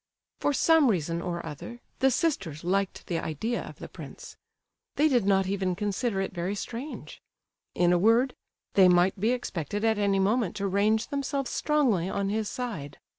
[0.39, 4.35] For some reason or other, the sisters liked the idea of the prince.
[4.95, 7.21] They did not even consider it very strange;
[7.75, 8.33] in a word,
[8.73, 12.97] they might be expected at any moment to range themselves strongly on his side.